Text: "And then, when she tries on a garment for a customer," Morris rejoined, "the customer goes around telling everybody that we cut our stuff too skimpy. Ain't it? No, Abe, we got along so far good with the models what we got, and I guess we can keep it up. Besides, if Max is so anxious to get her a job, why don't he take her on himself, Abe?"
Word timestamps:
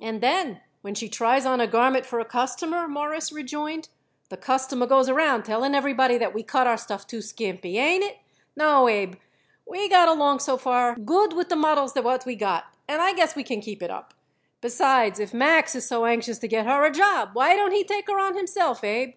"And 0.00 0.20
then, 0.20 0.60
when 0.82 0.94
she 0.94 1.08
tries 1.08 1.44
on 1.44 1.60
a 1.60 1.66
garment 1.66 2.06
for 2.06 2.20
a 2.20 2.24
customer," 2.24 2.86
Morris 2.86 3.32
rejoined, 3.32 3.88
"the 4.28 4.36
customer 4.36 4.86
goes 4.86 5.08
around 5.08 5.42
telling 5.42 5.74
everybody 5.74 6.16
that 6.16 6.32
we 6.32 6.44
cut 6.44 6.68
our 6.68 6.76
stuff 6.78 7.08
too 7.08 7.20
skimpy. 7.20 7.76
Ain't 7.76 8.04
it? 8.04 8.18
No, 8.54 8.88
Abe, 8.88 9.14
we 9.66 9.88
got 9.88 10.06
along 10.06 10.38
so 10.38 10.56
far 10.56 10.94
good 10.94 11.32
with 11.32 11.48
the 11.48 11.56
models 11.56 11.92
what 11.96 12.24
we 12.24 12.36
got, 12.36 12.66
and 12.86 13.02
I 13.02 13.14
guess 13.14 13.34
we 13.34 13.42
can 13.42 13.60
keep 13.60 13.82
it 13.82 13.90
up. 13.90 14.14
Besides, 14.60 15.18
if 15.18 15.34
Max 15.34 15.74
is 15.74 15.88
so 15.88 16.04
anxious 16.06 16.38
to 16.38 16.46
get 16.46 16.64
her 16.66 16.84
a 16.84 16.92
job, 16.92 17.30
why 17.32 17.56
don't 17.56 17.72
he 17.72 17.82
take 17.82 18.06
her 18.06 18.20
on 18.20 18.36
himself, 18.36 18.84
Abe?" 18.84 19.14